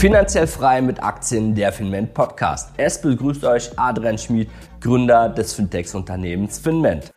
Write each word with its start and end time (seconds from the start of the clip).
Finanziell 0.00 0.46
frei 0.46 0.80
mit 0.80 1.02
Aktien, 1.02 1.54
der 1.54 1.74
Finment 1.74 2.14
Podcast. 2.14 2.70
Es 2.78 2.98
begrüßt 3.02 3.44
euch 3.44 3.70
Adrian 3.78 4.16
Schmid, 4.16 4.48
Gründer 4.80 5.28
des 5.28 5.52
Fintechs-Unternehmens 5.52 6.58
Finment. 6.58 7.12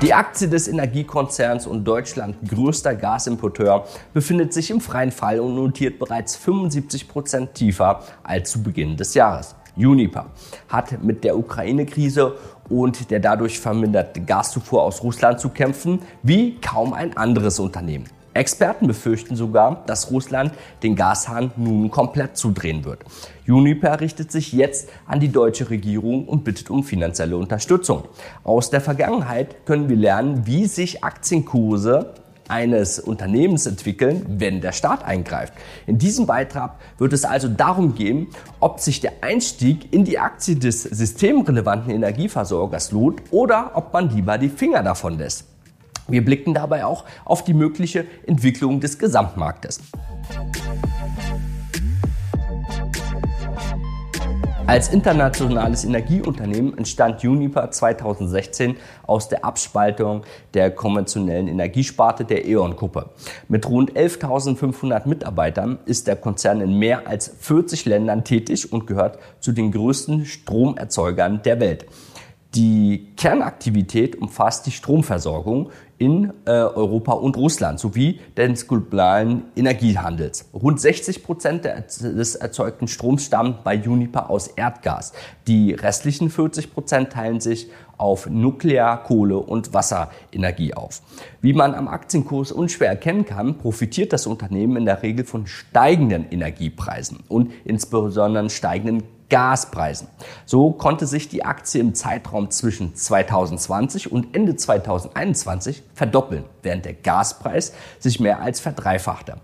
Die 0.00 0.14
Aktie 0.14 0.48
des 0.48 0.68
Energiekonzerns 0.68 1.66
und 1.66 1.84
Deutschland 1.84 2.36
größter 2.48 2.94
Gasimporteur 2.94 3.84
befindet 4.14 4.54
sich 4.54 4.70
im 4.70 4.80
freien 4.80 5.12
Fall 5.12 5.38
und 5.38 5.54
notiert 5.54 5.98
bereits 5.98 6.34
75 6.36 7.06
Prozent 7.06 7.52
tiefer 7.52 8.00
als 8.22 8.52
zu 8.52 8.62
Beginn 8.62 8.96
des 8.96 9.12
Jahres. 9.12 9.54
Uniper 9.76 10.30
hat 10.68 11.02
mit 11.02 11.24
der 11.24 11.36
Ukraine-Krise 11.36 12.36
und 12.68 13.10
der 13.10 13.20
dadurch 13.20 13.60
verminderten 13.60 14.26
Gaszufuhr 14.26 14.82
aus 14.82 15.02
Russland 15.02 15.40
zu 15.40 15.48
kämpfen, 15.48 16.00
wie 16.22 16.56
kaum 16.60 16.92
ein 16.92 17.16
anderes 17.16 17.58
Unternehmen. 17.58 18.06
Experten 18.34 18.88
befürchten 18.88 19.36
sogar, 19.36 19.84
dass 19.86 20.10
Russland 20.10 20.52
den 20.82 20.96
Gashahn 20.96 21.52
nun 21.56 21.88
komplett 21.90 22.36
zudrehen 22.36 22.84
wird. 22.84 23.04
Uniper 23.46 24.00
richtet 24.00 24.32
sich 24.32 24.52
jetzt 24.52 24.88
an 25.06 25.20
die 25.20 25.30
deutsche 25.30 25.70
Regierung 25.70 26.26
und 26.26 26.42
bittet 26.42 26.68
um 26.68 26.82
finanzielle 26.82 27.36
Unterstützung. 27.36 28.04
Aus 28.42 28.70
der 28.70 28.80
Vergangenheit 28.80 29.64
können 29.66 29.88
wir 29.88 29.96
lernen, 29.96 30.46
wie 30.46 30.66
sich 30.66 31.04
Aktienkurse 31.04 32.14
eines 32.48 32.98
Unternehmens 32.98 33.66
entwickeln, 33.66 34.24
wenn 34.28 34.60
der 34.60 34.72
Staat 34.72 35.04
eingreift. 35.04 35.52
In 35.86 35.98
diesem 35.98 36.26
Beitrag 36.26 36.76
wird 36.98 37.12
es 37.12 37.24
also 37.24 37.48
darum 37.48 37.94
gehen, 37.94 38.28
ob 38.60 38.80
sich 38.80 39.00
der 39.00 39.12
Einstieg 39.22 39.92
in 39.92 40.04
die 40.04 40.18
Aktie 40.18 40.56
des 40.56 40.82
systemrelevanten 40.82 41.92
Energieversorgers 41.92 42.92
lohnt 42.92 43.22
oder 43.30 43.72
ob 43.74 43.92
man 43.92 44.10
lieber 44.10 44.38
die 44.38 44.48
Finger 44.48 44.82
davon 44.82 45.18
lässt. 45.18 45.46
Wir 46.06 46.24
blicken 46.24 46.52
dabei 46.52 46.84
auch 46.84 47.04
auf 47.24 47.44
die 47.44 47.54
mögliche 47.54 48.06
Entwicklung 48.26 48.80
des 48.80 48.98
Gesamtmarktes. 48.98 49.80
Als 54.66 54.88
internationales 54.88 55.84
Energieunternehmen 55.84 56.78
entstand 56.78 57.22
Uniper 57.22 57.70
2016 57.70 58.76
aus 59.06 59.28
der 59.28 59.44
Abspaltung 59.44 60.22
der 60.54 60.70
konventionellen 60.70 61.48
Energiesparte 61.48 62.24
der 62.24 62.46
E.ON-Gruppe. 62.46 63.10
Mit 63.48 63.68
rund 63.68 63.92
11.500 63.92 65.06
Mitarbeitern 65.06 65.78
ist 65.84 66.06
der 66.06 66.16
Konzern 66.16 66.62
in 66.62 66.78
mehr 66.78 67.06
als 67.06 67.30
40 67.40 67.84
Ländern 67.84 68.24
tätig 68.24 68.72
und 68.72 68.86
gehört 68.86 69.18
zu 69.38 69.52
den 69.52 69.70
größten 69.70 70.24
Stromerzeugern 70.24 71.42
der 71.42 71.60
Welt. 71.60 71.84
Die 72.54 73.08
Kernaktivität 73.16 74.14
umfasst 74.14 74.66
die 74.66 74.70
Stromversorgung 74.70 75.70
in 75.98 76.32
äh, 76.44 76.50
Europa 76.50 77.12
und 77.12 77.36
Russland 77.36 77.80
sowie 77.80 78.20
des 78.36 78.68
globalen 78.68 79.44
Energiehandels. 79.56 80.48
Rund 80.54 80.80
60 80.80 81.24
Prozent 81.24 81.64
des 81.64 82.36
erzeugten 82.36 82.86
Stroms 82.86 83.24
stammen 83.24 83.58
bei 83.64 83.76
Uniper 83.76 84.30
aus 84.30 84.46
Erdgas. 84.48 85.12
Die 85.48 85.72
restlichen 85.72 86.30
40 86.30 86.72
Prozent 86.72 87.10
teilen 87.10 87.40
sich 87.40 87.70
auf 87.96 88.28
Nuklear-, 88.28 89.02
Kohle- 89.02 89.38
und 89.38 89.74
Wasserenergie 89.74 90.74
auf. 90.74 91.02
Wie 91.40 91.54
man 91.54 91.74
am 91.74 91.88
Aktienkurs 91.88 92.52
unschwer 92.52 92.88
erkennen 92.88 93.24
kann, 93.24 93.58
profitiert 93.58 94.12
das 94.12 94.26
Unternehmen 94.28 94.76
in 94.76 94.84
der 94.84 95.02
Regel 95.02 95.24
von 95.24 95.46
steigenden 95.46 96.26
Energiepreisen 96.30 97.18
und 97.28 97.52
insbesondere 97.64 98.48
steigenden 98.50 99.02
Gaspreisen. 99.34 100.06
So 100.46 100.70
konnte 100.70 101.08
sich 101.08 101.28
die 101.28 101.44
Aktie 101.44 101.80
im 101.80 101.96
Zeitraum 101.96 102.52
zwischen 102.52 102.94
2020 102.94 104.12
und 104.12 104.32
Ende 104.36 104.54
2021 104.54 105.82
verdoppeln, 105.92 106.44
während 106.62 106.84
der 106.84 106.92
Gaspreis 106.92 107.72
sich 107.98 108.20
mehr 108.20 108.40
als 108.40 108.60
verdreifachte. 108.60 109.38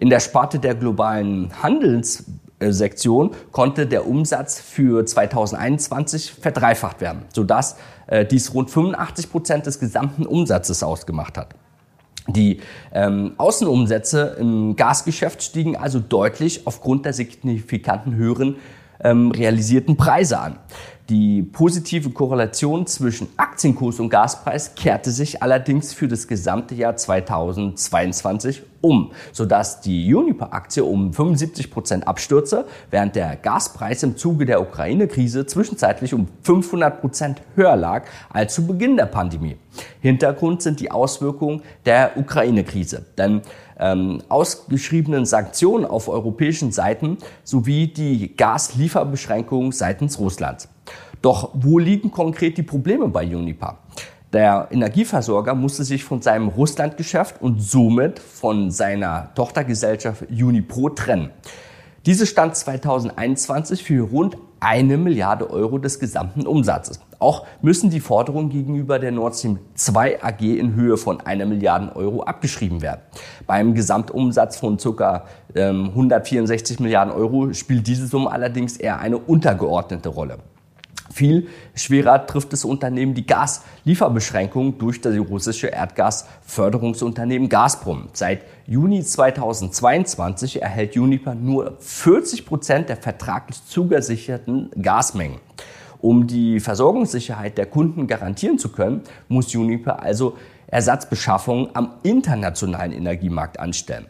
In 0.00 0.08
der 0.08 0.20
Sparte 0.20 0.58
der 0.58 0.74
globalen 0.74 1.52
Handelssektion 1.62 3.32
konnte 3.52 3.86
der 3.86 4.08
Umsatz 4.08 4.58
für 4.58 5.04
2021 5.04 6.32
verdreifacht 6.32 7.02
werden, 7.02 7.26
sodass 7.30 7.76
äh, 8.06 8.24
dies 8.24 8.54
rund 8.54 8.70
85 8.70 9.30
Prozent 9.30 9.66
des 9.66 9.78
gesamten 9.78 10.24
Umsatzes 10.24 10.82
ausgemacht 10.82 11.36
hat. 11.36 11.54
Die 12.26 12.60
ähm, 12.94 13.34
Außenumsätze 13.36 14.38
im 14.40 14.76
Gasgeschäft 14.76 15.42
stiegen 15.42 15.76
also 15.76 16.00
deutlich 16.00 16.66
aufgrund 16.66 17.04
der 17.04 17.12
signifikanten 17.12 18.14
höheren 18.14 18.56
ähm, 19.02 19.30
realisierten 19.30 19.96
Preise 19.96 20.38
an. 20.38 20.58
Die 21.08 21.44
positive 21.44 22.10
Korrelation 22.10 22.84
zwischen 22.88 23.28
Aktienkurs 23.36 24.00
und 24.00 24.08
Gaspreis 24.08 24.74
kehrte 24.74 25.12
sich 25.12 25.40
allerdings 25.40 25.92
für 25.92 26.08
das 26.08 26.26
gesamte 26.26 26.74
Jahr 26.74 26.96
2022 26.96 28.64
um, 28.80 29.12
sodass 29.30 29.80
die 29.80 30.12
Uniper-Aktie 30.12 30.82
um 30.82 31.12
75 31.12 31.70
Prozent 31.70 32.08
abstürzte, 32.08 32.66
während 32.90 33.14
der 33.14 33.36
Gaspreis 33.36 34.02
im 34.02 34.16
Zuge 34.16 34.46
der 34.46 34.60
Ukraine-Krise 34.60 35.46
zwischenzeitlich 35.46 36.12
um 36.12 36.26
500 36.42 37.00
Prozent 37.00 37.40
höher 37.54 37.76
lag 37.76 38.06
als 38.28 38.56
zu 38.56 38.66
Beginn 38.66 38.96
der 38.96 39.06
Pandemie. 39.06 39.58
Hintergrund 40.00 40.60
sind 40.62 40.80
die 40.80 40.90
Auswirkungen 40.90 41.62
der 41.84 42.16
Ukraine-Krise, 42.16 43.04
denn 43.16 43.42
ähm, 43.78 44.22
ausgeschriebenen 44.28 45.24
Sanktionen 45.24 45.84
auf 45.84 46.08
europäischen 46.08 46.72
Seiten 46.72 47.18
sowie 47.44 47.86
die 47.86 48.36
Gaslieferbeschränkungen 48.36 49.70
seitens 49.70 50.18
Russlands. 50.18 50.68
Doch 51.22 51.50
wo 51.54 51.78
liegen 51.78 52.10
konkret 52.10 52.58
die 52.58 52.62
Probleme 52.62 53.08
bei 53.08 53.24
Uniper? 53.24 53.78
Der 54.32 54.68
Energieversorger 54.70 55.54
musste 55.54 55.84
sich 55.84 56.04
von 56.04 56.20
seinem 56.20 56.48
Russlandgeschäft 56.48 57.40
und 57.40 57.62
somit 57.62 58.18
von 58.18 58.70
seiner 58.70 59.32
Tochtergesellschaft 59.34 60.24
Unipro 60.30 60.90
trennen. 60.90 61.30
Diese 62.06 62.26
stand 62.26 62.54
2021 62.54 63.82
für 63.82 64.02
rund 64.02 64.36
eine 64.60 64.96
Milliarde 64.96 65.50
Euro 65.50 65.78
des 65.78 65.98
gesamten 65.98 66.46
Umsatzes. 66.46 67.00
Auch 67.18 67.46
müssen 67.62 67.90
die 67.90 68.00
Forderungen 68.00 68.50
gegenüber 68.50 68.98
der 68.98 69.10
Nord 69.10 69.36
Stream 69.36 69.58
2 69.74 70.22
AG 70.22 70.40
in 70.40 70.74
Höhe 70.74 70.96
von 70.96 71.20
einer 71.20 71.46
Milliarde 71.46 71.94
Euro 71.96 72.22
abgeschrieben 72.22 72.82
werden. 72.82 73.00
Beim 73.46 73.74
Gesamtumsatz 73.74 74.56
von 74.56 74.76
ca. 74.76 75.24
164 75.54 76.78
ähm, 76.78 76.84
Milliarden 76.84 77.12
Euro 77.12 77.52
spielt 77.54 77.86
diese 77.86 78.06
Summe 78.06 78.30
allerdings 78.30 78.76
eher 78.76 78.98
eine 78.98 79.18
untergeordnete 79.18 80.08
Rolle. 80.08 80.38
Viel 81.16 81.48
schwerer 81.74 82.26
trifft 82.26 82.52
das 82.52 82.66
Unternehmen 82.66 83.14
die 83.14 83.26
Gaslieferbeschränkung 83.26 84.76
durch 84.76 85.00
das 85.00 85.16
russische 85.16 85.68
Erdgasförderungsunternehmen 85.68 87.48
Gazprom. 87.48 88.08
Seit 88.12 88.42
Juni 88.66 89.02
2022 89.02 90.60
erhält 90.60 90.94
Uniper 90.94 91.34
nur 91.34 91.78
40 91.80 92.44
Prozent 92.44 92.90
der 92.90 92.98
vertraglich 92.98 93.64
zugesicherten 93.64 94.68
Gasmengen. 94.82 95.38
Um 96.02 96.26
die 96.26 96.60
Versorgungssicherheit 96.60 97.56
der 97.56 97.64
Kunden 97.64 98.06
garantieren 98.06 98.58
zu 98.58 98.68
können, 98.68 99.00
muss 99.28 99.54
Uniper 99.54 100.02
also 100.02 100.36
Ersatzbeschaffungen 100.68 101.70
am 101.74 101.92
internationalen 102.02 102.92
Energiemarkt 102.92 103.58
anstellen. 103.60 104.06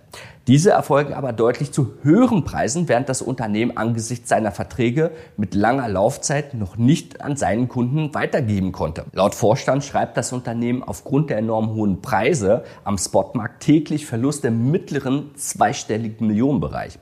Diese 0.47 0.71
erfolgen 0.71 1.13
aber 1.13 1.33
deutlich 1.33 1.73
zu 1.73 1.95
höheren 2.03 2.45
Preisen, 2.45 2.89
während 2.89 3.09
das 3.09 3.21
Unternehmen 3.21 3.77
angesichts 3.77 4.29
seiner 4.29 4.53
Verträge 4.53 5.11
mit 5.37 5.55
langer 5.55 5.89
Laufzeit 5.89 6.55
noch 6.55 6.77
nicht 6.77 7.21
an 7.21 7.37
seinen 7.37 7.67
Kunden 7.67 8.15
weitergeben 8.15 8.71
konnte. 8.71 9.07
Laut 9.13 9.35
Vorstand 9.35 9.83
schreibt 9.83 10.17
das 10.17 10.33
Unternehmen 10.33 10.85
aufgrund 10.85 11.31
der 11.31 11.39
enorm 11.39 11.75
hohen 11.75 12.01
Preise 12.01 12.63
am 12.85 12.97
Spotmarkt 12.97 13.65
täglich 13.65 14.07
Verluste 14.07 14.49
im 14.49 14.71
mittleren 14.71 15.33
zweistelligen 15.35 16.29
Millionenbereich. 16.29 17.01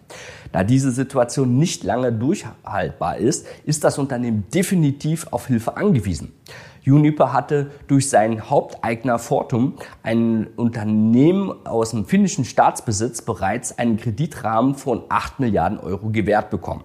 Da 0.51 0.65
diese 0.65 0.91
Situation 0.91 1.59
nicht 1.59 1.85
lange 1.85 2.13
durchhaltbar 2.13 3.19
ist, 3.19 3.47
ist 3.67 3.85
das 3.85 3.99
Unternehmen 3.99 4.45
definitiv 4.55 5.27
auf 5.33 5.49
Hilfe 5.49 5.77
angewiesen. 5.77 6.33
Uniper 6.87 7.33
hatte 7.33 7.71
durch 7.87 8.11
seinen 8.11 8.51
Haupteigner 8.51 9.19
Fortum, 9.19 9.75
ein 10.03 10.49
Unternehmen 10.57 11.67
aus 11.67 11.91
dem 11.91 12.05
finnischen 12.05 12.45
Staatsbesitz, 12.45 13.23
bereits 13.23 13.79
einen 13.79 13.97
Kreditrahmen 13.97 14.75
von 14.75 15.03
8 15.09 15.41
Milliarden 15.41 15.79
Euro 15.79 16.11
gewährt 16.11 16.51
bekommen. 16.51 16.85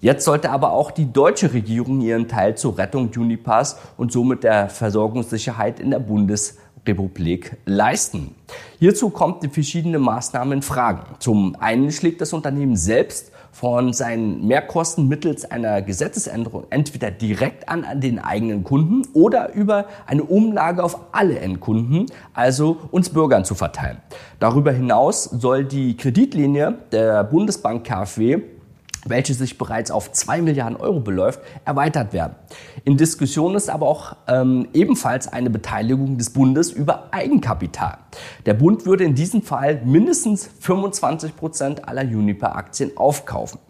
Jetzt 0.00 0.24
sollte 0.24 0.50
aber 0.50 0.72
auch 0.72 0.90
die 0.90 1.12
deutsche 1.12 1.52
Regierung 1.52 2.00
ihren 2.00 2.28
Teil 2.28 2.56
zur 2.56 2.78
Rettung 2.78 3.10
Unipers 3.16 3.78
und 3.96 4.12
somit 4.12 4.44
der 4.44 4.68
Versorgungssicherheit 4.68 5.80
in 5.80 5.90
der 5.90 5.98
Bundesrepublik 5.98 7.56
leisten. 7.64 8.34
Hierzu 8.78 9.10
kommt 9.10 9.42
die 9.42 9.48
verschiedene 9.48 9.98
Maßnahmen 9.98 10.58
in 10.58 10.62
Fragen. 10.62 11.02
Zum 11.18 11.56
einen 11.58 11.90
schlägt 11.90 12.20
das 12.20 12.32
Unternehmen 12.32 12.76
selbst 12.76 13.32
von 13.58 13.94
seinen 13.94 14.46
Mehrkosten 14.46 15.08
mittels 15.08 15.50
einer 15.50 15.80
Gesetzesänderung 15.80 16.64
entweder 16.68 17.10
direkt 17.10 17.70
an, 17.70 17.84
an 17.84 18.02
den 18.02 18.18
eigenen 18.18 18.64
Kunden 18.64 19.08
oder 19.14 19.54
über 19.54 19.86
eine 20.06 20.24
Umlage 20.24 20.84
auf 20.84 20.98
alle 21.12 21.38
Endkunden, 21.38 22.04
also 22.34 22.76
uns 22.90 23.08
Bürgern 23.08 23.46
zu 23.46 23.54
verteilen. 23.54 23.96
Darüber 24.40 24.72
hinaus 24.72 25.24
soll 25.24 25.64
die 25.64 25.96
Kreditlinie 25.96 26.74
der 26.92 27.24
Bundesbank 27.24 27.86
KfW 27.86 28.42
welche 29.08 29.34
sich 29.34 29.58
bereits 29.58 29.90
auf 29.90 30.12
2 30.12 30.42
Milliarden 30.42 30.76
Euro 30.76 31.00
beläuft, 31.00 31.40
erweitert 31.64 32.12
werden. 32.12 32.34
In 32.84 32.96
Diskussion 32.96 33.54
ist 33.54 33.70
aber 33.70 33.86
auch 33.86 34.16
ähm, 34.26 34.68
ebenfalls 34.72 35.32
eine 35.32 35.50
Beteiligung 35.50 36.18
des 36.18 36.30
Bundes 36.30 36.70
über 36.70 37.12
Eigenkapital. 37.12 37.98
Der 38.44 38.54
Bund 38.54 38.86
würde 38.86 39.04
in 39.04 39.14
diesem 39.14 39.42
Fall 39.42 39.82
mindestens 39.84 40.48
25 40.60 41.36
Prozent 41.36 41.88
aller 41.88 42.02
Uniper-Aktien 42.02 42.96
aufkaufen. 42.96 43.60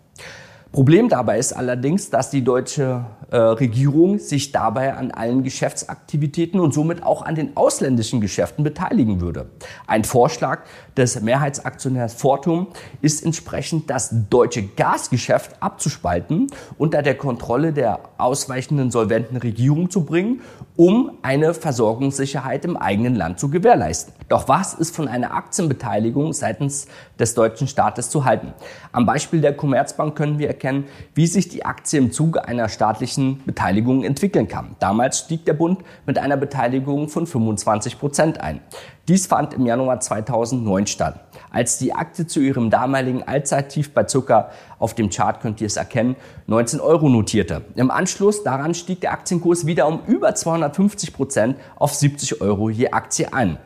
Problem 0.73 1.09
dabei 1.09 1.39
ist 1.39 1.53
allerdings, 1.53 2.11
dass 2.11 2.31
die 2.31 2.43
deutsche 2.43 3.07
äh, 3.31 3.37
Regierung 3.37 4.19
sich 4.19 4.53
dabei 4.53 4.95
an 4.95 5.11
allen 5.11 5.43
Geschäftsaktivitäten 5.43 6.61
und 6.61 6.75
somit 6.75 7.03
auch 7.03 7.23
an 7.23 7.35
den 7.35 7.57
ausländischen 7.57 8.21
Geschäften 8.21 8.63
beteiligen 8.63 9.21
würde. 9.21 9.47
Ein 9.87 10.05
Vorschlag 10.05 10.61
des 10.97 11.21
Mehrheitsaktionärs 11.21 12.15
Fortum 12.15 12.69
ist 13.01 13.25
entsprechend 13.25 13.91
das 13.91 14.11
deutsche 14.29 14.65
Gasgeschäft 14.65 15.57
abzuspalten, 15.61 16.49
unter 16.79 17.03
der 17.03 17.17
Kontrolle 17.17 17.73
der 17.73 18.01
ausweichenden 18.19 18.91
solventen 18.91 19.39
Regierung 19.39 19.89
zu 19.89 20.05
bringen, 20.05 20.43
um 20.77 21.19
eine 21.23 21.55
Versorgungssicherheit 21.55 22.65
im 22.65 22.77
eigenen 22.77 23.15
Land 23.15 23.41
zu 23.41 23.51
gewährleisten. 23.51 24.13
Doch 24.29 24.49
was 24.49 24.75
ist 24.75 24.95
von 24.95 25.09
einer 25.09 25.33
Aktienbeteiligung 25.33 26.33
seitens 26.33 26.87
des 27.19 27.35
deutschen 27.35 27.67
Staates 27.67 28.11
zu 28.11 28.25
halten? 28.25 28.53
Am 28.93 29.07
Beispiel 29.07 29.41
der 29.41 29.57
Commerzbank 29.57 30.17
können 30.17 30.39
wir 30.39 30.49
erkennen, 30.49 30.66
wie 31.15 31.27
sich 31.27 31.49
die 31.49 31.65
Aktie 31.65 31.99
im 31.99 32.13
Zuge 32.13 32.47
einer 32.47 32.69
staatlichen 32.69 33.43
Beteiligung 33.45 34.05
entwickeln 34.05 34.49
kann. 34.49 34.77
Damals 34.79 35.21
stieg 35.21 35.45
der 35.45 35.55
Bund 35.55 35.81
mit 36.07 36.19
einer 36.19 36.37
Beteiligung 36.37 37.09
von 37.09 37.27
25 37.27 37.99
Prozent 37.99 38.41
ein. 38.41 38.61
Dies 39.09 39.27
fand 39.27 39.55
im 39.55 39.67
Januar 39.67 40.01
2009 40.01 40.87
statt. 40.89 41.21
Als 41.51 41.79
die 41.79 41.95
Aktie 41.95 42.27
zu 42.27 42.41
ihrem 42.41 42.71
damaligen 42.71 43.23
Allzeittief 43.23 43.95
bei 43.95 44.03
Zucker 44.03 44.51
auf 44.79 44.95
dem 44.95 45.11
Chart 45.11 45.41
könnt 45.41 45.61
ihr 45.61 45.69
es 45.69 45.77
erkennen, 45.77 46.17
19 46.49 46.81
Euro 46.81 47.09
notierte. 47.09 47.65
Im 47.77 47.91
Anschluss 47.91 48.43
daran 48.43 48.75
stieg 48.75 49.01
der 49.01 49.13
Aktienkurs 49.13 49.65
wieder 49.65 49.87
um 49.87 50.01
über 50.07 50.35
250 50.35 51.13
Prozent 51.13 51.57
auf 51.77 51.95
70 51.95 52.41
Euro 52.41 52.69
je 52.69 52.91
Aktie 52.91 53.33
an. 53.33 53.59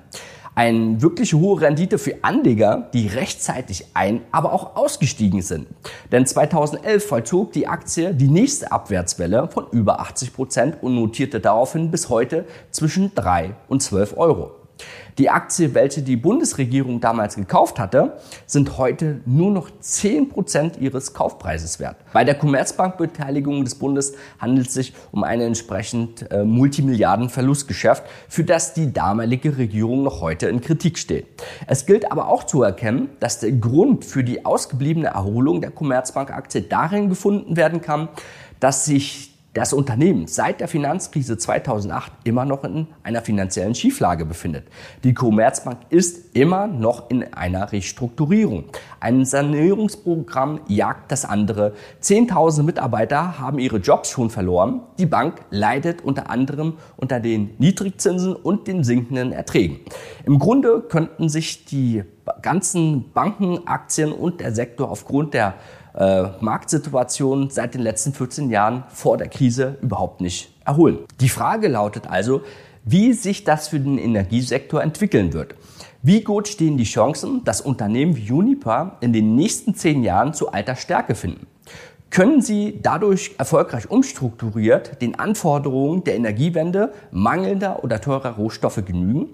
Eine 0.61 1.01
wirklich 1.01 1.33
hohe 1.33 1.59
Rendite 1.59 1.97
für 1.97 2.17
Anleger, 2.21 2.91
die 2.93 3.07
rechtzeitig 3.07 3.87
ein, 3.95 4.21
aber 4.31 4.53
auch 4.53 4.77
ausgestiegen 4.77 5.41
sind. 5.41 5.69
Denn 6.13 6.27
2011 6.27 7.07
vollzog 7.07 7.53
die 7.53 7.67
Aktie 7.67 8.13
die 8.13 8.29
nächste 8.29 8.71
Abwärtswelle 8.71 9.49
von 9.49 9.69
über 9.73 10.01
80 10.01 10.35
Prozent 10.35 10.83
und 10.83 10.97
notierte 10.97 11.41
daraufhin 11.41 11.91
bis 11.91 12.11
heute 12.11 12.45
zwischen 12.73 13.15
3 13.15 13.55
und 13.69 13.83
12 13.83 14.19
Euro. 14.19 14.60
Die 15.19 15.31
Aktie, 15.31 15.75
welche 15.75 16.03
die 16.03 16.17
Bundesregierung 16.17 17.01
damals 17.01 17.37
gekauft 17.37 17.79
hatte, 17.79 18.19
sind 18.47 18.79
heute 18.79 19.21
nur 19.27 19.51
noch 19.51 19.71
10% 19.71 20.79
ihres 20.79 21.15
Kaufpreises 21.15 21.81
wert. 21.81 21.97
Bei 22.13 22.25
der 22.25 22.35
Commerzbank-Beteiligung 22.35 23.65
des 23.65 23.75
Bundes 23.75 24.15
handelt 24.39 24.69
es 24.69 24.75
sich 24.75 24.95
um 25.13 25.25
ein 25.25 25.41
entsprechend 25.41 26.31
äh, 26.31 26.45
Multimilliarden-Verlustgeschäft, 26.45 28.05
für 28.29 28.45
das 28.45 28.75
die 28.75 28.93
damalige 28.93 29.57
Regierung 29.57 30.03
noch 30.03 30.21
heute 30.21 30.49
in 30.49 30.61
Kritik 30.61 30.99
steht. 30.99 31.27
Es 31.67 31.87
gilt 31.87 32.11
aber 32.11 32.29
auch 32.29 32.45
zu 32.45 32.63
erkennen, 32.63 33.09
dass 33.21 33.41
der 33.41 33.53
Grund 33.53 34.05
für 34.05 34.25
die 34.25 34.45
ausgebliebene 34.45 35.09
Erholung 35.09 35.61
der 35.61 35.71
Commerzbank-Aktie 35.71 36.63
darin 36.63 37.09
gefunden 37.09 37.57
werden 37.57 37.81
kann, 37.81 38.09
dass 38.61 38.85
sich 38.85 39.30
das 39.53 39.73
Unternehmen 39.73 40.29
seit 40.29 40.61
der 40.61 40.69
Finanzkrise 40.69 41.37
2008 41.37 42.13
immer 42.23 42.45
noch 42.45 42.63
in 42.63 42.87
einer 43.03 43.21
finanziellen 43.21 43.75
Schieflage 43.75 44.25
befindet. 44.25 44.69
Die 45.03 45.13
Commerzbank 45.13 45.79
ist 45.89 46.37
immer 46.37 46.69
noch 46.69 47.11
in 47.11 47.35
einer 47.35 47.73
Restrukturierung. 47.73 48.65
Ein 49.01 49.25
Sanierungsprogramm 49.25 50.61
jagt 50.69 51.11
das 51.11 51.25
andere. 51.25 51.73
Zehntausende 51.99 52.67
Mitarbeiter 52.67 53.41
haben 53.41 53.59
ihre 53.59 53.79
Jobs 53.79 54.11
schon 54.11 54.31
verloren. 54.31 54.83
Die 54.99 55.07
Bank 55.07 55.41
leidet 55.51 56.03
unter 56.03 56.31
anderem 56.31 56.75
unter 56.97 57.19
den 57.19 57.51
Niedrigzinsen 57.59 58.37
und 58.37 58.69
den 58.69 58.85
sinkenden 58.85 59.33
Erträgen. 59.33 59.81
Im 60.25 60.39
Grunde 60.39 60.81
könnten 60.81 61.29
sich 61.29 61.65
die 61.65 62.05
ganzen 62.43 63.11
Banken, 63.13 63.67
Aktien 63.67 64.13
und 64.13 64.41
der 64.41 64.53
Sektor 64.53 64.91
aufgrund 64.91 65.35
der 65.35 65.55
äh, 65.95 66.25
Marktsituation 66.41 67.51
seit 67.51 67.75
den 67.75 67.83
letzten 67.83 68.13
14 68.13 68.51
Jahren 68.51 68.85
vor 68.89 69.17
der 69.17 69.29
Krise 69.29 69.79
überhaupt 69.83 70.21
nicht 70.21 70.53
erholen. 70.65 70.99
Die 71.21 71.29
Frage 71.29 71.69
lautet 71.69 72.07
also, 72.09 72.43
wie 72.85 73.13
sich 73.13 73.45
das 73.45 73.69
für 73.69 73.81
den 73.81 73.99
Energiesektor 73.99 74.83
entwickeln 74.83 75.33
wird. 75.33 75.55
Wie 76.03 76.23
gut 76.23 76.49
stehen 76.49 76.79
die 76.79 76.85
Chancen, 76.85 77.45
dass 77.45 77.61
Unternehmen 77.61 78.17
wie 78.17 78.33
Uniper 78.33 78.97
in 79.01 79.13
den 79.13 79.35
nächsten 79.37 79.75
zehn 79.75 80.03
Jahren 80.03 80.33
zu 80.33 80.51
alter 80.51 80.77
Stärke 80.77 81.15
finden? 81.15 81.47
Können 82.09 82.43
sie 82.43 82.81
dadurch 82.83 83.37
erfolgreich 83.39 83.89
umstrukturiert 83.89 85.01
den 85.01 85.19
Anforderungen 85.19 86.03
der 86.03 86.17
Energiewende, 86.17 86.93
mangelnder 87.13 87.85
oder 87.85 88.01
teurer 88.01 88.31
Rohstoffe 88.31 88.85
genügen? 88.85 89.29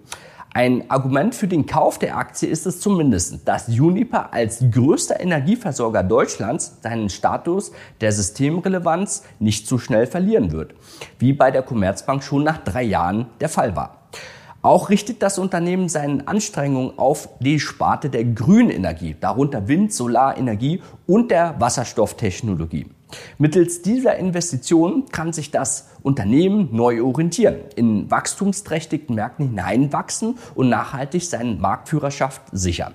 Ein 0.57 0.91
Argument 0.91 1.35
für 1.35 1.49
den 1.49 1.67
Kauf 1.67 1.99
der 1.99 2.17
Aktie 2.17 2.49
ist 2.49 2.65
es 2.65 2.81
zumindest, 2.81 3.47
dass 3.47 3.69
Uniper 3.69 4.33
als 4.33 4.65
größter 4.71 5.21
Energieversorger 5.21 6.03
Deutschlands 6.03 6.79
seinen 6.81 7.11
Status 7.11 7.73
der 8.01 8.11
Systemrelevanz 8.11 9.25
nicht 9.39 9.69
so 9.69 9.77
schnell 9.77 10.07
verlieren 10.07 10.53
wird, 10.53 10.73
wie 11.19 11.35
bei 11.35 11.51
der 11.51 11.61
Commerzbank 11.61 12.23
schon 12.23 12.43
nach 12.43 12.57
drei 12.57 12.85
Jahren 12.85 13.27
der 13.39 13.51
Fall 13.51 13.77
war. 13.77 14.09
Auch 14.63 14.89
richtet 14.89 15.21
das 15.21 15.39
Unternehmen 15.39 15.91
seine 15.91 16.27
Anstrengungen 16.27 16.99
auf 16.99 17.29
die 17.39 17.61
Sparte 17.61 18.09
der 18.09 18.25
Grünenergie, 18.25 19.15
darunter 19.21 19.69
Wind, 19.69 19.93
Solarenergie 19.93 20.81
und 21.07 21.33
der 21.33 21.61
Wasserstofftechnologie. 21.61 22.87
Mittels 23.39 23.83
dieser 23.83 24.17
Investitionen 24.17 25.07
kann 25.07 25.33
sich 25.33 25.51
das 25.51 25.89
Unternehmen 26.03 26.69
neu 26.73 27.03
orientieren, 27.03 27.57
in 27.77 28.11
wachstumsträchtigen 28.11 29.15
Märkten 29.15 29.49
hineinwachsen 29.49 30.39
und 30.55 30.69
nachhaltig 30.69 31.25
seine 31.25 31.55
Marktführerschaft 31.55 32.43
sichern. 32.53 32.95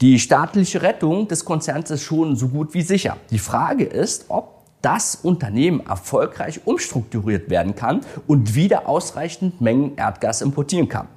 Die 0.00 0.18
staatliche 0.18 0.82
Rettung 0.82 1.28
des 1.28 1.44
Konzerns 1.44 1.90
ist 1.90 2.02
schon 2.02 2.36
so 2.36 2.48
gut 2.48 2.74
wie 2.74 2.82
sicher. 2.82 3.16
Die 3.30 3.38
Frage 3.38 3.84
ist, 3.84 4.26
ob 4.28 4.64
das 4.82 5.14
Unternehmen 5.14 5.80
erfolgreich 5.80 6.60
umstrukturiert 6.66 7.48
werden 7.48 7.74
kann 7.74 8.02
und 8.26 8.54
wieder 8.54 8.86
ausreichend 8.86 9.60
Mengen 9.60 9.96
Erdgas 9.96 10.42
importieren 10.42 10.88
kann. 10.88 11.08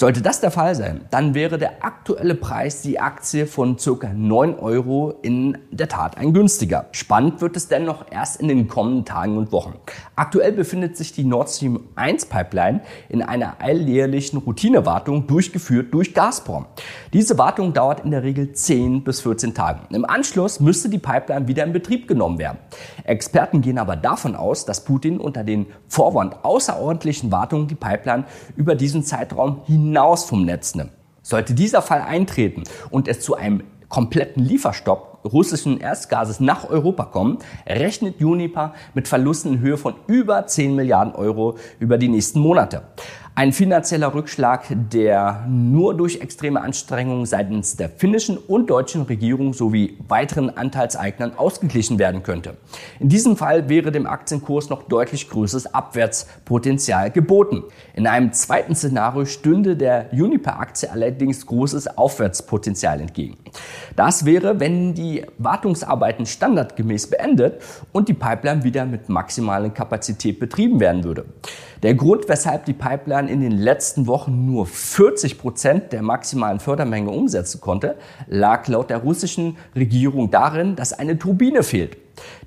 Sollte 0.00 0.22
das 0.22 0.40
der 0.40 0.52
Fall 0.52 0.76
sein, 0.76 1.00
dann 1.10 1.34
wäre 1.34 1.58
der 1.58 1.84
aktuelle 1.84 2.36
Preis 2.36 2.82
die 2.82 3.00
Aktie 3.00 3.48
von 3.48 3.80
circa 3.80 4.12
9 4.14 4.54
Euro 4.54 5.18
in 5.22 5.58
der 5.72 5.88
Tat 5.88 6.16
ein 6.16 6.32
günstiger. 6.32 6.86
Spannend 6.92 7.40
wird 7.40 7.56
es 7.56 7.66
dennoch 7.66 8.04
erst 8.08 8.40
in 8.40 8.46
den 8.46 8.68
kommenden 8.68 9.04
Tagen 9.04 9.36
und 9.36 9.50
Wochen. 9.50 9.74
Aktuell 10.14 10.52
befindet 10.52 10.96
sich 10.96 11.14
die 11.14 11.24
Nord 11.24 11.50
Stream 11.50 11.80
1 11.96 12.26
Pipeline 12.26 12.82
in 13.08 13.22
einer 13.22 13.60
alljährlichen 13.60 14.38
Routinewartung 14.38 15.26
durchgeführt 15.26 15.92
durch 15.92 16.14
Gazprom. 16.14 16.66
Diese 17.12 17.36
Wartung 17.36 17.72
dauert 17.72 18.04
in 18.04 18.12
der 18.12 18.22
Regel 18.22 18.52
10 18.52 19.02
bis 19.02 19.22
14 19.22 19.52
Tage. 19.52 19.80
Im 19.90 20.04
Anschluss 20.04 20.60
müsste 20.60 20.88
die 20.88 20.98
Pipeline 20.98 21.48
wieder 21.48 21.64
in 21.64 21.72
Betrieb 21.72 22.06
genommen 22.06 22.38
werden. 22.38 22.58
Experten 23.02 23.62
gehen 23.62 23.78
aber 23.78 23.96
davon 23.96 24.36
aus, 24.36 24.64
dass 24.64 24.84
Putin 24.84 25.18
unter 25.18 25.42
den 25.42 25.66
Vorwand 25.88 26.44
außerordentlichen 26.44 27.32
Wartungen 27.32 27.66
die 27.66 27.74
Pipeline 27.74 28.26
über 28.54 28.76
diesen 28.76 29.02
Zeitraum 29.02 29.62
hinaus 29.66 29.87
hinaus 29.88 30.24
vom 30.24 30.44
Netz 30.44 30.74
nimmt. 30.74 30.92
Sollte 31.22 31.54
dieser 31.54 31.82
Fall 31.82 32.02
eintreten 32.02 32.64
und 32.90 33.08
es 33.08 33.20
zu 33.20 33.34
einem 33.34 33.62
kompletten 33.88 34.44
Lieferstopp 34.44 35.20
russischen 35.24 35.80
Erdgases 35.80 36.40
nach 36.40 36.68
Europa 36.68 37.06
kommen, 37.06 37.38
rechnet 37.66 38.22
Uniper 38.22 38.74
mit 38.94 39.08
Verlusten 39.08 39.54
in 39.54 39.60
Höhe 39.60 39.78
von 39.78 39.94
über 40.06 40.46
10 40.46 40.74
Milliarden 40.74 41.14
Euro 41.14 41.56
über 41.80 41.96
die 41.98 42.08
nächsten 42.08 42.40
Monate. 42.40 42.82
Ein 43.38 43.52
finanzieller 43.52 44.14
Rückschlag, 44.14 44.64
der 44.68 45.46
nur 45.48 45.96
durch 45.96 46.20
extreme 46.20 46.60
Anstrengungen 46.60 47.24
seitens 47.24 47.76
der 47.76 47.88
finnischen 47.88 48.36
und 48.36 48.68
deutschen 48.68 49.02
Regierung 49.02 49.52
sowie 49.52 49.96
weiteren 50.08 50.50
Anteilseignern 50.50 51.34
ausgeglichen 51.36 52.00
werden 52.00 52.24
könnte. 52.24 52.56
In 52.98 53.08
diesem 53.08 53.36
Fall 53.36 53.68
wäre 53.68 53.92
dem 53.92 54.08
Aktienkurs 54.08 54.70
noch 54.70 54.82
deutlich 54.88 55.30
größeres 55.30 55.72
Abwärtspotenzial 55.72 57.12
geboten. 57.12 57.62
In 57.94 58.08
einem 58.08 58.32
zweiten 58.32 58.74
Szenario 58.74 59.24
stünde 59.24 59.76
der 59.76 60.08
Uniper-Aktie 60.10 60.90
allerdings 60.90 61.46
großes 61.46 61.96
Aufwärtspotenzial 61.96 63.00
entgegen. 63.00 63.36
Das 63.94 64.24
wäre, 64.24 64.58
wenn 64.58 64.94
die 64.94 65.24
Wartungsarbeiten 65.38 66.26
standardgemäß 66.26 67.06
beendet 67.06 67.62
und 67.92 68.08
die 68.08 68.14
Pipeline 68.14 68.64
wieder 68.64 68.84
mit 68.84 69.08
maximaler 69.08 69.70
Kapazität 69.70 70.40
betrieben 70.40 70.80
werden 70.80 71.04
würde. 71.04 71.24
Der 71.84 71.94
Grund, 71.94 72.28
weshalb 72.28 72.64
die 72.64 72.72
Pipeline 72.72 73.30
in 73.30 73.40
den 73.40 73.52
letzten 73.52 74.08
Wochen 74.08 74.46
nur 74.46 74.66
40 74.66 75.38
Prozent 75.38 75.92
der 75.92 76.02
maximalen 76.02 76.58
Fördermenge 76.58 77.10
umsetzen 77.10 77.60
konnte, 77.60 77.96
lag 78.26 78.66
laut 78.66 78.90
der 78.90 78.98
russischen 78.98 79.56
Regierung 79.76 80.30
darin, 80.32 80.74
dass 80.74 80.92
eine 80.92 81.18
Turbine 81.18 81.62
fehlt. 81.62 81.96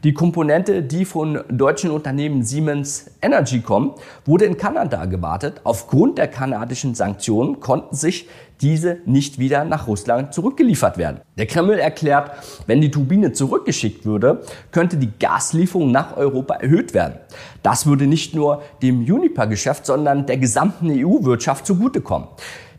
Die 0.03 0.13
Komponente, 0.13 0.81
die 0.83 1.05
von 1.05 1.41
deutschen 1.49 1.91
Unternehmen 1.91 2.43
Siemens 2.43 3.11
Energy 3.21 3.61
kommt, 3.61 3.99
wurde 4.25 4.45
in 4.45 4.57
Kanada 4.57 5.05
gewartet. 5.05 5.61
Aufgrund 5.63 6.17
der 6.17 6.27
kanadischen 6.27 6.95
Sanktionen 6.95 7.59
konnten 7.59 7.95
sich 7.95 8.27
diese 8.61 8.99
nicht 9.05 9.39
wieder 9.39 9.65
nach 9.65 9.87
Russland 9.87 10.33
zurückgeliefert 10.33 10.97
werden. 10.97 11.21
Der 11.37 11.47
Kreml 11.47 11.79
erklärt, 11.79 12.31
wenn 12.67 12.81
die 12.81 12.91
Turbine 12.91 13.33
zurückgeschickt 13.33 14.05
würde, 14.05 14.43
könnte 14.71 14.97
die 14.97 15.11
Gaslieferung 15.19 15.91
nach 15.91 16.15
Europa 16.15 16.55
erhöht 16.55 16.93
werden. 16.93 17.15
Das 17.63 17.85
würde 17.85 18.07
nicht 18.07 18.35
nur 18.35 18.61
dem 18.81 19.01
Juniper-Geschäft, 19.01 19.85
sondern 19.85 20.25
der 20.25 20.37
gesamten 20.37 20.91
EU-Wirtschaft 20.91 21.65
zugutekommen. 21.65 22.27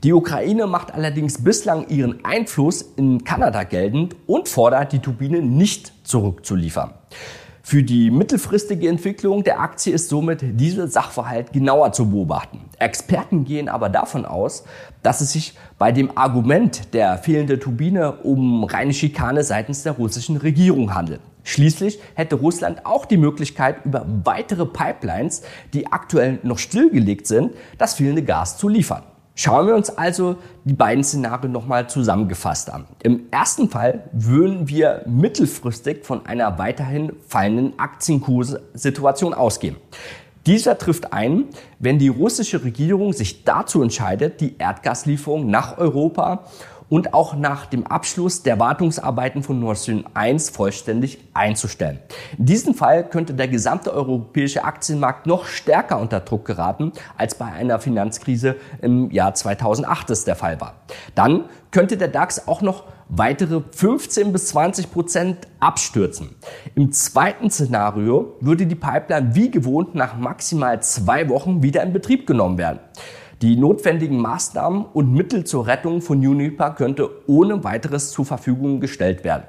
Die 0.04 0.12
Ukraine 0.12 0.66
macht 0.66 0.92
allerdings 0.92 1.44
bislang 1.44 1.86
ihren 1.86 2.24
Einfluss 2.24 2.82
in 2.96 3.22
Kanada 3.22 3.62
geltend 3.62 4.16
und 4.26 4.48
fordert, 4.48 4.92
die 4.92 4.98
Turbine 4.98 5.40
nicht 5.40 5.92
zurückzuliefern. 6.02 6.94
Für 7.62 7.84
die 7.84 8.10
mittelfristige 8.10 8.88
Entwicklung 8.88 9.44
der 9.44 9.60
Aktie 9.60 9.92
ist 9.92 10.08
somit 10.08 10.40
dieser 10.60 10.88
Sachverhalt 10.88 11.52
genauer 11.52 11.92
zu 11.92 12.10
beobachten. 12.10 12.62
Experten 12.80 13.44
gehen 13.44 13.68
aber 13.68 13.88
davon 13.88 14.26
aus, 14.26 14.64
dass 15.04 15.20
es 15.20 15.30
sich 15.30 15.56
bei 15.78 15.92
dem 15.92 16.18
Argument 16.18 16.92
der 16.94 17.18
fehlenden 17.18 17.60
Turbine 17.60 18.10
um 18.24 18.64
reine 18.64 18.92
Schikane 18.92 19.44
seitens 19.44 19.84
der 19.84 19.92
russischen 19.92 20.36
Regierung 20.36 20.92
handelt. 20.92 21.20
Schließlich 21.44 22.00
hätte 22.14 22.34
Russland 22.34 22.84
auch 22.84 23.04
die 23.04 23.16
Möglichkeit, 23.18 23.84
über 23.84 24.04
weitere 24.24 24.66
Pipelines, 24.66 25.42
die 25.72 25.92
aktuell 25.92 26.40
noch 26.42 26.58
stillgelegt 26.58 27.28
sind, 27.28 27.52
das 27.78 27.94
fehlende 27.94 28.24
Gas 28.24 28.58
zu 28.58 28.66
liefern. 28.66 29.04
Schauen 29.34 29.66
wir 29.66 29.74
uns 29.74 29.88
also 29.88 30.36
die 30.64 30.74
beiden 30.74 31.02
Szenarien 31.02 31.52
nochmal 31.52 31.88
zusammengefasst 31.88 32.70
an. 32.70 32.84
Im 33.02 33.28
ersten 33.30 33.70
Fall 33.70 34.04
würden 34.12 34.68
wir 34.68 35.04
mittelfristig 35.06 36.04
von 36.04 36.26
einer 36.26 36.58
weiterhin 36.58 37.12
fallenden 37.26 37.78
Aktienkurssituation 37.78 39.32
ausgehen. 39.32 39.76
Dieser 40.44 40.76
trifft 40.76 41.12
ein, 41.12 41.44
wenn 41.78 41.98
die 41.98 42.08
russische 42.08 42.64
Regierung 42.64 43.12
sich 43.12 43.44
dazu 43.44 43.80
entscheidet, 43.80 44.40
die 44.40 44.58
Erdgaslieferung 44.58 45.48
nach 45.48 45.78
Europa 45.78 46.44
und 46.92 47.14
auch 47.14 47.34
nach 47.34 47.64
dem 47.64 47.86
Abschluss 47.86 48.42
der 48.42 48.60
Wartungsarbeiten 48.60 49.42
von 49.42 49.58
Nord 49.58 49.78
Stream 49.78 50.04
1 50.12 50.50
vollständig 50.50 51.20
einzustellen. 51.32 52.00
In 52.36 52.44
diesem 52.44 52.74
Fall 52.74 53.08
könnte 53.08 53.32
der 53.32 53.48
gesamte 53.48 53.94
europäische 53.94 54.64
Aktienmarkt 54.64 55.26
noch 55.26 55.46
stärker 55.46 55.98
unter 55.98 56.20
Druck 56.20 56.44
geraten, 56.44 56.92
als 57.16 57.34
bei 57.34 57.46
einer 57.46 57.80
Finanzkrise 57.80 58.56
im 58.82 59.10
Jahr 59.10 59.32
2008 59.32 60.10
es 60.10 60.26
der 60.26 60.36
Fall 60.36 60.60
war. 60.60 60.82
Dann 61.14 61.46
könnte 61.70 61.96
der 61.96 62.08
DAX 62.08 62.46
auch 62.46 62.60
noch 62.60 62.84
weitere 63.08 63.62
15 63.70 64.30
bis 64.30 64.48
20 64.48 64.92
Prozent 64.92 65.48
abstürzen. 65.60 66.36
Im 66.74 66.92
zweiten 66.92 67.50
Szenario 67.50 68.34
würde 68.40 68.66
die 68.66 68.74
Pipeline 68.74 69.34
wie 69.34 69.50
gewohnt 69.50 69.94
nach 69.94 70.18
maximal 70.18 70.82
zwei 70.82 71.30
Wochen 71.30 71.62
wieder 71.62 71.82
in 71.82 71.94
Betrieb 71.94 72.26
genommen 72.26 72.58
werden. 72.58 72.80
Die 73.42 73.56
notwendigen 73.56 74.18
Maßnahmen 74.18 74.84
und 74.84 75.12
Mittel 75.12 75.42
zur 75.42 75.66
Rettung 75.66 76.00
von 76.00 76.24
Uniper 76.24 76.70
könnte 76.70 77.10
ohne 77.26 77.64
weiteres 77.64 78.12
zur 78.12 78.24
Verfügung 78.24 78.78
gestellt 78.78 79.24
werden. 79.24 79.42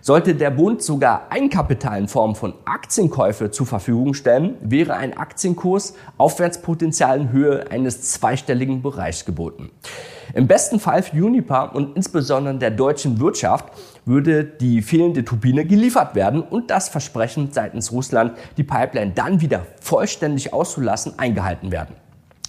Sollte 0.00 0.34
der 0.34 0.50
Bund 0.50 0.82
sogar 0.82 1.30
Eigenkapital 1.30 2.00
in 2.00 2.08
Form 2.08 2.34
von 2.34 2.54
Aktienkäufe 2.64 3.52
zur 3.52 3.66
Verfügung 3.66 4.14
stellen, 4.14 4.56
wäre 4.60 4.94
ein 4.94 5.16
Aktienkurs 5.16 5.94
Aufwärtspotenzial 6.16 7.20
in 7.20 7.30
Höhe 7.30 7.70
eines 7.70 8.10
zweistelligen 8.10 8.82
Bereichs 8.82 9.24
geboten. 9.24 9.70
Im 10.34 10.48
besten 10.48 10.80
Fall 10.80 11.04
für 11.04 11.24
Uniper 11.24 11.76
und 11.76 11.96
insbesondere 11.96 12.56
der 12.56 12.72
deutschen 12.72 13.20
Wirtschaft 13.20 13.66
würde 14.04 14.42
die 14.44 14.82
fehlende 14.82 15.24
Turbine 15.24 15.64
geliefert 15.64 16.16
werden 16.16 16.42
und 16.42 16.72
das 16.72 16.88
Versprechen 16.88 17.52
seitens 17.52 17.92
Russland, 17.92 18.32
die 18.56 18.64
Pipeline 18.64 19.12
dann 19.14 19.40
wieder 19.40 19.64
vollständig 19.80 20.52
auszulassen, 20.52 21.14
eingehalten 21.18 21.70
werden. 21.70 21.94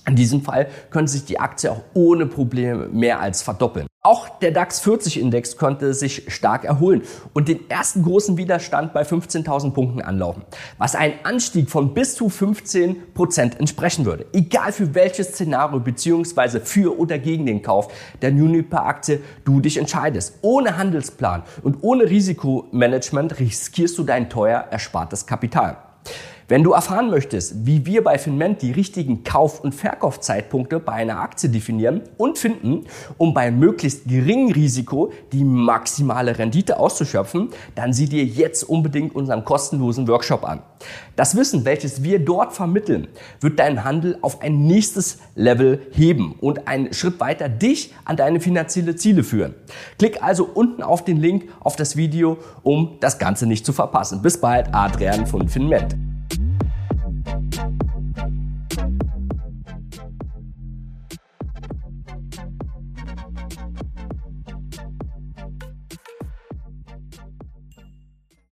In 0.09 0.15
diesem 0.15 0.41
Fall 0.41 0.67
könnte 0.89 1.11
sich 1.11 1.25
die 1.25 1.39
Aktie 1.39 1.71
auch 1.71 1.83
ohne 1.93 2.25
Probleme 2.25 2.87
mehr 2.87 3.19
als 3.19 3.43
verdoppeln. 3.43 3.85
Auch 4.01 4.39
der 4.39 4.49
DAX 4.49 4.79
40 4.79 5.19
Index 5.19 5.55
konnte 5.55 5.93
sich 5.93 6.33
stark 6.33 6.63
erholen 6.63 7.03
und 7.33 7.47
den 7.47 7.69
ersten 7.69 8.01
großen 8.01 8.35
Widerstand 8.35 8.91
bei 8.91 9.03
15.000 9.03 9.71
Punkten 9.71 10.01
anlaufen, 10.01 10.41
was 10.79 10.95
einen 10.95 11.13
Anstieg 11.23 11.69
von 11.69 11.93
bis 11.93 12.15
zu 12.15 12.27
15 12.27 13.13
Prozent 13.13 13.59
entsprechen 13.59 14.05
würde. 14.05 14.25
Egal 14.33 14.71
für 14.71 14.95
welches 14.95 15.33
Szenario 15.33 15.79
beziehungsweise 15.79 16.59
für 16.59 16.97
oder 16.97 17.19
gegen 17.19 17.45
den 17.45 17.61
Kauf 17.61 17.93
der 18.23 18.31
Uniper 18.31 18.87
Aktie 18.87 19.21
du 19.45 19.59
dich 19.59 19.77
entscheidest. 19.77 20.39
Ohne 20.41 20.75
Handelsplan 20.75 21.43
und 21.61 21.83
ohne 21.83 22.09
Risikomanagement 22.09 23.37
riskierst 23.39 23.95
du 23.99 24.03
dein 24.03 24.27
teuer 24.27 24.65
erspartes 24.71 25.27
Kapital. 25.27 25.77
Wenn 26.49 26.63
du 26.63 26.71
erfahren 26.71 27.11
möchtest, 27.11 27.67
wie 27.67 27.85
wir 27.85 28.03
bei 28.03 28.17
Finment 28.17 28.63
die 28.63 28.71
richtigen 28.71 29.23
Kauf- 29.23 29.63
und 29.63 29.75
Verkaufszeitpunkte 29.75 30.79
bei 30.79 30.93
einer 30.93 31.19
Aktie 31.19 31.47
definieren 31.47 32.01
und 32.17 32.39
finden, 32.39 32.87
um 33.19 33.35
bei 33.35 33.51
möglichst 33.51 34.07
geringem 34.07 34.53
Risiko 34.53 35.13
die 35.31 35.43
maximale 35.43 36.39
Rendite 36.39 36.79
auszuschöpfen, 36.79 37.49
dann 37.75 37.93
sieh 37.93 38.07
dir 38.09 38.25
jetzt 38.25 38.63
unbedingt 38.63 39.13
unseren 39.13 39.45
kostenlosen 39.45 40.07
Workshop 40.07 40.43
an. 40.43 40.63
Das 41.15 41.35
Wissen, 41.35 41.65
welches 41.65 42.01
wir 42.01 42.17
dort 42.17 42.53
vermitteln, 42.53 43.09
wird 43.41 43.59
deinen 43.59 43.83
Handel 43.83 44.17
auf 44.21 44.41
ein 44.41 44.65
nächstes 44.65 45.19
Level 45.35 45.79
heben 45.91 46.33
und 46.41 46.67
einen 46.67 46.95
Schritt 46.95 47.19
weiter 47.19 47.47
dich 47.47 47.93
an 48.05 48.17
deine 48.17 48.39
finanzielle 48.39 48.95
Ziele 48.95 49.23
führen. 49.23 49.53
Klick 49.99 50.23
also 50.23 50.49
unten 50.51 50.81
auf 50.81 51.05
den 51.05 51.17
Link 51.17 51.43
auf 51.59 51.75
das 51.75 51.95
Video, 51.95 52.39
um 52.63 52.97
das 53.01 53.19
Ganze 53.19 53.45
nicht 53.45 53.67
zu 53.67 53.71
verpassen. 53.71 54.23
Bis 54.23 54.41
bald, 54.41 54.73
Adrian 54.73 55.27
von 55.27 55.47
Finment. 55.47 56.08